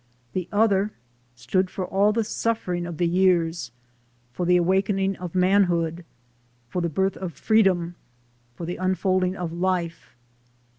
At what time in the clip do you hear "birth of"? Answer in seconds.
6.89-7.33